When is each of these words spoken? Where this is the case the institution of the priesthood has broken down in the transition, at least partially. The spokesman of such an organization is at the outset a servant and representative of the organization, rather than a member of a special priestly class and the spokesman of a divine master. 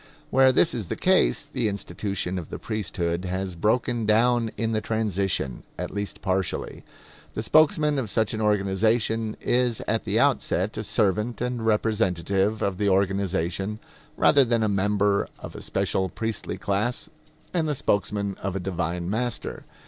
Where 0.31 0.51
this 0.51 0.73
is 0.73 0.87
the 0.87 0.95
case 0.95 1.45
the 1.45 1.69
institution 1.69 2.39
of 2.39 2.49
the 2.49 2.57
priesthood 2.57 3.25
has 3.25 3.53
broken 3.55 4.07
down 4.07 4.49
in 4.57 4.71
the 4.71 4.81
transition, 4.81 5.61
at 5.77 5.91
least 5.93 6.23
partially. 6.23 6.83
The 7.35 7.43
spokesman 7.43 7.99
of 7.99 8.09
such 8.09 8.33
an 8.33 8.41
organization 8.41 9.37
is 9.39 9.79
at 9.81 10.03
the 10.05 10.19
outset 10.19 10.75
a 10.75 10.83
servant 10.83 11.39
and 11.39 11.63
representative 11.63 12.63
of 12.63 12.79
the 12.79 12.89
organization, 12.89 13.77
rather 14.17 14.43
than 14.43 14.63
a 14.63 14.67
member 14.67 15.29
of 15.37 15.55
a 15.55 15.61
special 15.61 16.09
priestly 16.09 16.57
class 16.57 17.07
and 17.53 17.67
the 17.67 17.75
spokesman 17.75 18.37
of 18.41 18.55
a 18.55 18.59
divine 18.59 19.07
master. 19.07 19.65